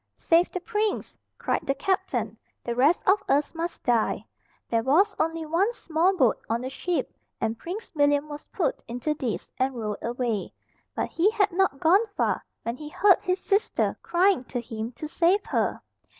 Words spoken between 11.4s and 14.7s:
not gone far, when he heard his sister crying to